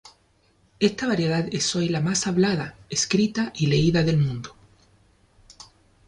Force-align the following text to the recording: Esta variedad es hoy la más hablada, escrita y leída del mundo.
Esta 0.79 1.05
variedad 1.05 1.47
es 1.51 1.75
hoy 1.75 1.87
la 1.87 2.01
más 2.01 2.25
hablada, 2.25 2.75
escrita 2.89 3.53
y 3.55 3.67
leída 3.67 4.01
del 4.01 4.17
mundo. 4.17 4.55